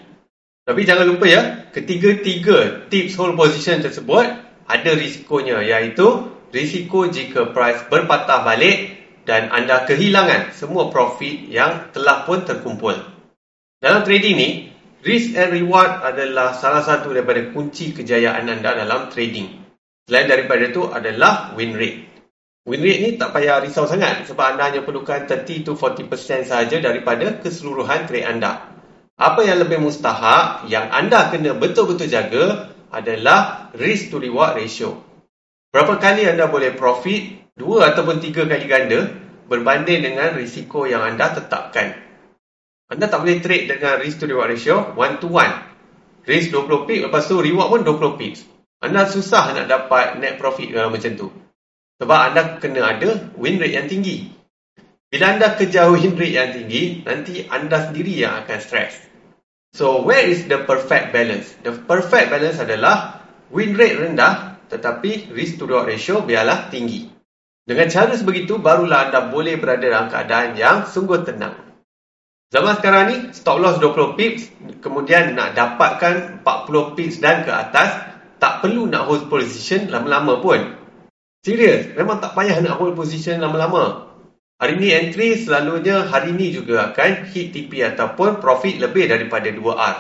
Tapi 0.68 0.84
jangan 0.84 1.08
lupa 1.08 1.26
ya, 1.28 1.72
ketiga-tiga 1.72 2.88
tips 2.92 3.16
hold 3.16 3.40
position 3.40 3.80
tersebut 3.80 4.28
ada 4.70 4.92
risikonya 4.94 5.64
iaitu 5.66 6.30
risiko 6.54 7.08
jika 7.10 7.56
price 7.56 7.88
berpatah 7.90 8.46
balik 8.46 8.99
dan 9.30 9.54
anda 9.54 9.86
kehilangan 9.86 10.58
semua 10.58 10.90
profit 10.90 11.54
yang 11.54 11.94
telah 11.94 12.26
pun 12.26 12.42
terkumpul. 12.42 12.98
Dalam 13.78 14.02
trading 14.02 14.34
ni, 14.34 14.50
risk 15.06 15.38
and 15.38 15.54
reward 15.54 16.02
adalah 16.02 16.58
salah 16.58 16.82
satu 16.82 17.14
daripada 17.14 17.54
kunci 17.54 17.94
kejayaan 17.94 18.50
anda 18.50 18.74
dalam 18.74 19.14
trading. 19.14 19.62
Selain 20.10 20.26
daripada 20.26 20.66
itu 20.66 20.90
adalah 20.90 21.54
win 21.54 21.78
rate. 21.78 22.10
Win 22.66 22.82
rate 22.82 23.02
ni 23.06 23.10
tak 23.22 23.38
payah 23.38 23.62
risau 23.62 23.86
sangat 23.86 24.26
sebab 24.26 24.58
anda 24.58 24.74
hanya 24.74 24.82
perlukan 24.82 25.30
30 25.30 25.62
to 25.62 25.78
40% 25.78 26.50
sahaja 26.50 26.82
daripada 26.82 27.38
keseluruhan 27.38 28.10
trade 28.10 28.26
anda. 28.26 28.66
Apa 29.14 29.46
yang 29.46 29.62
lebih 29.62 29.78
mustahak 29.78 30.66
yang 30.74 30.90
anda 30.90 31.30
kena 31.30 31.54
betul-betul 31.54 32.10
jaga 32.10 32.74
adalah 32.90 33.70
risk 33.78 34.10
to 34.10 34.18
reward 34.18 34.58
ratio. 34.58 35.09
Berapa 35.70 36.02
kali 36.02 36.26
anda 36.26 36.50
boleh 36.50 36.74
profit 36.74 37.54
dua 37.54 37.94
ataupun 37.94 38.18
tiga 38.18 38.50
kali 38.50 38.66
ganda 38.66 39.06
berbanding 39.46 40.02
dengan 40.02 40.34
risiko 40.34 40.90
yang 40.90 41.06
anda 41.06 41.30
tetapkan. 41.38 41.94
Anda 42.90 43.06
tak 43.06 43.22
boleh 43.22 43.38
trade 43.38 43.70
dengan 43.70 44.02
risk 44.02 44.18
to 44.18 44.26
reward 44.26 44.50
ratio 44.50 44.98
one 44.98 45.22
to 45.22 45.30
one. 45.30 45.54
Risk 46.26 46.54
20 46.58 46.90
pips 46.90 47.02
lepas 47.06 47.22
tu 47.30 47.38
reward 47.38 47.70
pun 47.70 47.82
20 47.86 48.18
pips. 48.18 48.50
Anda 48.82 49.06
susah 49.06 49.54
nak 49.54 49.70
dapat 49.70 50.18
net 50.18 50.42
profit 50.42 50.74
kalau 50.74 50.90
macam 50.90 51.14
tu. 51.14 51.30
Sebab 52.02 52.20
anda 52.34 52.58
kena 52.58 52.98
ada 52.98 53.30
win 53.38 53.62
rate 53.62 53.78
yang 53.78 53.86
tinggi. 53.86 54.34
Bila 55.14 55.38
anda 55.38 55.54
kejar 55.54 55.90
win 55.94 56.18
rate 56.18 56.34
yang 56.34 56.50
tinggi, 56.50 57.06
nanti 57.06 57.46
anda 57.46 57.86
sendiri 57.86 58.26
yang 58.26 58.42
akan 58.42 58.58
stress. 58.58 58.98
So, 59.70 60.02
where 60.02 60.26
is 60.26 60.50
the 60.50 60.66
perfect 60.66 61.14
balance? 61.14 61.54
The 61.62 61.78
perfect 61.78 62.34
balance 62.34 62.58
adalah 62.58 63.22
win 63.54 63.78
rate 63.78 64.02
rendah 64.02 64.58
tetapi 64.70 65.34
risk 65.34 65.58
to 65.58 65.66
reward 65.66 65.90
ratio 65.90 66.22
biarlah 66.22 66.70
tinggi. 66.70 67.10
Dengan 67.66 67.90
cara 67.90 68.14
sebegitu, 68.18 68.58
barulah 68.58 69.10
anda 69.10 69.30
boleh 69.30 69.58
berada 69.58 69.86
dalam 69.86 70.08
keadaan 70.10 70.58
yang 70.58 70.86
sungguh 70.90 71.22
tenang. 71.22 71.70
Zaman 72.50 72.82
sekarang 72.82 73.04
ni, 73.14 73.18
stop 73.30 73.62
loss 73.62 73.78
20 73.78 74.18
pips, 74.18 74.50
kemudian 74.82 75.38
nak 75.38 75.54
dapatkan 75.54 76.42
40 76.42 76.98
pips 76.98 77.22
dan 77.22 77.46
ke 77.46 77.54
atas, 77.54 78.10
tak 78.42 78.66
perlu 78.66 78.90
nak 78.90 79.06
hold 79.06 79.30
position 79.30 79.86
lama-lama 79.94 80.42
pun. 80.42 80.58
Serius, 81.46 81.94
memang 81.94 82.18
tak 82.18 82.34
payah 82.34 82.58
nak 82.58 82.82
hold 82.82 82.98
position 82.98 83.38
lama-lama. 83.38 84.10
Hari 84.60 84.76
ni 84.76 84.92
entry 84.92 85.40
selalunya 85.40 86.04
hari 86.10 86.36
ni 86.36 86.52
juga 86.52 86.92
akan 86.92 87.32
hit 87.32 87.56
TP 87.56 87.80
ataupun 87.80 88.44
profit 88.44 88.76
lebih 88.82 89.08
daripada 89.08 89.48
2R. 89.48 89.96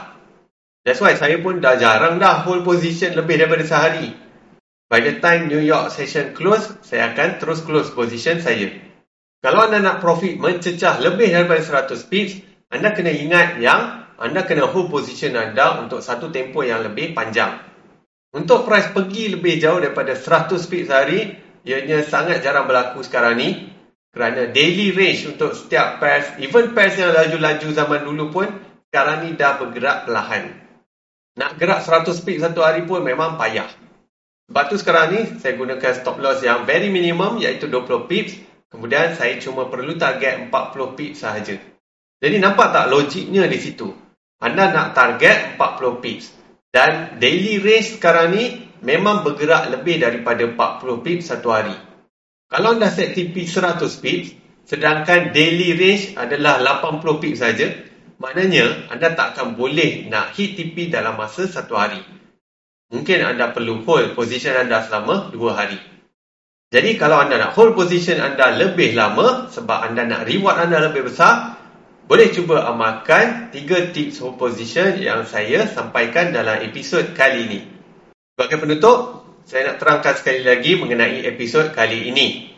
That's 0.83 0.99
why 0.99 1.15
saya 1.15 1.39
pun 1.39 1.63
dah 1.63 1.79
jarang 1.79 2.19
dah 2.19 2.43
hold 2.43 2.67
position 2.67 3.15
lebih 3.15 3.39
daripada 3.39 3.63
sehari. 3.63 4.11
By 4.89 5.05
the 5.05 5.21
time 5.21 5.53
New 5.53 5.61
York 5.61 5.93
session 5.93 6.33
close, 6.33 6.65
saya 6.81 7.13
akan 7.13 7.37
terus 7.37 7.61
close 7.61 7.93
position 7.93 8.41
saya. 8.41 8.73
Kalau 9.37 9.69
anda 9.69 9.77
nak 9.77 10.01
profit 10.01 10.41
mencecah 10.41 10.97
lebih 10.97 11.29
daripada 11.29 11.61
100 11.85 12.09
pips, 12.09 12.41
anda 12.73 12.97
kena 12.97 13.13
ingat 13.13 13.61
yang 13.61 14.09
anda 14.17 14.41
kena 14.49 14.65
hold 14.65 14.89
position 14.89 15.37
anda 15.37 15.77
untuk 15.77 16.01
satu 16.01 16.33
tempoh 16.33 16.65
yang 16.65 16.81
lebih 16.81 17.13
panjang. 17.13 17.61
Untuk 18.33 18.65
price 18.65 18.89
pergi 18.89 19.37
lebih 19.37 19.61
jauh 19.61 19.77
daripada 19.77 20.17
100 20.17 20.57
pips 20.57 20.89
sehari, 20.89 21.37
ianya 21.69 22.01
sangat 22.01 22.41
jarang 22.41 22.65
berlaku 22.65 23.05
sekarang 23.05 23.37
ni 23.37 23.69
kerana 24.09 24.49
daily 24.49 24.89
range 24.89 25.29
untuk 25.29 25.53
setiap 25.53 26.01
pairs, 26.01 26.33
even 26.41 26.73
pairs 26.73 26.97
yang 26.97 27.13
laju-laju 27.13 27.67
zaman 27.77 28.01
dulu 28.09 28.25
pun 28.33 28.47
sekarang 28.89 29.29
ni 29.29 29.37
dah 29.37 29.53
bergerak 29.61 30.09
perlahan. 30.09 30.49
Nak 31.37 31.61
gerak 31.61 31.85
100 31.85 32.25
pips 32.25 32.41
satu 32.41 32.65
hari 32.65 32.89
pun 32.89 33.05
memang 33.05 33.37
payah. 33.37 33.69
Sebab 34.49 34.63
tu 34.65 34.75
sekarang 34.81 35.07
ni 35.13 35.21
saya 35.37 35.53
gunakan 35.53 35.93
stop 35.93 36.17
loss 36.17 36.41
yang 36.41 36.65
very 36.65 36.89
minimum 36.89 37.37
iaitu 37.37 37.69
20 37.69 38.09
pips 38.09 38.49
Kemudian 38.69 39.17
saya 39.17 39.41
cuma 39.41 39.65
perlu 39.65 39.97
target 39.97 40.53
40 40.53 40.93
pip 40.97 41.11
sahaja. 41.17 41.57
Jadi 42.21 42.35
nampak 42.37 42.69
tak 42.69 42.85
logiknya 42.93 43.49
di 43.49 43.57
situ? 43.57 43.89
Anda 44.37 44.69
nak 44.69 44.93
target 44.93 45.57
40 45.57 46.03
pips. 46.05 46.25
Dan 46.69 47.17
daily 47.17 47.57
range 47.57 47.97
sekarang 47.97 48.37
ni 48.37 48.61
memang 48.85 49.25
bergerak 49.25 49.73
lebih 49.73 49.97
daripada 50.05 50.45
40 50.45 51.01
pips 51.01 51.33
satu 51.33 51.49
hari. 51.49 51.73
Kalau 52.45 52.77
anda 52.77 52.93
set 52.93 53.17
TP 53.17 53.49
100 53.49 53.81
pips, 54.05 54.37
sedangkan 54.69 55.33
daily 55.33 55.73
range 55.73 56.13
adalah 56.13 56.61
80 56.61 57.21
pips 57.25 57.41
saja, 57.41 57.73
maknanya 58.21 58.85
anda 58.93 59.17
tak 59.17 59.33
akan 59.33 59.57
boleh 59.57 60.05
nak 60.13 60.37
hit 60.37 60.61
TP 60.61 60.93
dalam 60.93 61.17
masa 61.17 61.49
satu 61.49 61.73
hari. 61.73 62.05
Mungkin 62.89 63.21
anda 63.21 63.53
perlu 63.53 63.85
hold 63.85 64.17
position 64.17 64.57
anda 64.57 64.81
selama 64.81 65.29
2 65.29 65.37
hari. 65.53 65.77
Jadi 66.73 66.97
kalau 66.97 67.21
anda 67.21 67.37
nak 67.37 67.53
hold 67.53 67.77
position 67.77 68.17
anda 68.17 68.49
lebih 68.57 68.97
lama 68.97 69.45
sebab 69.49 69.93
anda 69.93 70.09
nak 70.09 70.25
reward 70.25 70.57
anda 70.57 70.81
lebih 70.89 71.05
besar, 71.05 71.57
boleh 72.09 72.33
cuba 72.33 72.65
amalkan 72.65 73.53
3 73.53 73.93
tips 73.93 74.25
hold 74.25 74.41
position 74.41 74.97
yang 74.97 75.21
saya 75.29 75.69
sampaikan 75.69 76.33
dalam 76.33 76.65
episod 76.65 77.13
kali 77.13 77.45
ini. 77.45 77.59
Sebagai 78.33 78.57
penutup, 78.57 79.21
saya 79.45 79.69
nak 79.69 79.77
terangkan 79.77 80.17
sekali 80.17 80.41
lagi 80.41 80.73
mengenai 80.73 81.21
episod 81.29 81.69
kali 81.69 82.09
ini. 82.09 82.49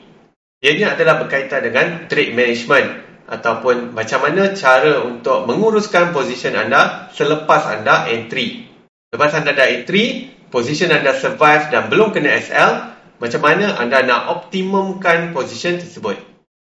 Ianya 0.64 0.96
adalah 0.96 1.20
berkaitan 1.20 1.60
dengan 1.60 2.08
trade 2.08 2.32
management 2.32 2.88
ataupun 3.28 3.92
macam 3.92 4.24
mana 4.24 4.56
cara 4.56 5.04
untuk 5.04 5.44
menguruskan 5.44 6.16
position 6.16 6.56
anda 6.56 7.12
selepas 7.12 7.68
anda 7.68 8.08
entry. 8.08 8.71
Lepas 9.12 9.36
anda 9.36 9.52
dah 9.52 9.68
entry, 9.68 10.32
position 10.48 10.88
anda 10.88 11.12
survive 11.12 11.68
dan 11.68 11.92
belum 11.92 12.16
kena 12.16 12.32
SL, 12.40 12.72
macam 13.20 13.42
mana 13.44 13.76
anda 13.76 14.00
nak 14.08 14.32
optimumkan 14.32 15.36
position 15.36 15.84
tersebut. 15.84 16.16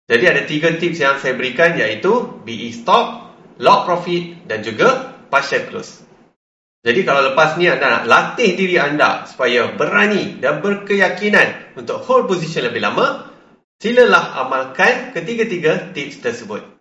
Jadi 0.08 0.24
ada 0.32 0.42
tiga 0.48 0.72
tips 0.80 1.00
yang 1.04 1.20
saya 1.20 1.36
berikan 1.36 1.76
iaitu 1.76 2.40
BE 2.48 2.72
stop, 2.72 3.36
lock 3.60 3.84
profit 3.84 4.48
dan 4.48 4.64
juga 4.64 5.12
partial 5.28 5.68
close. 5.68 6.08
Jadi 6.82 7.06
kalau 7.06 7.32
lepas 7.32 7.60
ni 7.62 7.70
anda 7.70 8.02
nak 8.02 8.06
latih 8.10 8.58
diri 8.58 8.80
anda 8.80 9.28
supaya 9.30 9.76
berani 9.76 10.42
dan 10.42 10.64
berkeyakinan 10.66 11.78
untuk 11.78 12.02
hold 12.02 12.26
position 12.32 12.66
lebih 12.66 12.82
lama, 12.82 13.30
silalah 13.78 14.40
amalkan 14.42 15.14
ketiga-tiga 15.14 15.94
tips 15.94 16.24
tersebut. 16.26 16.81